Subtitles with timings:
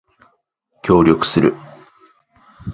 [0.81, 1.53] 協力する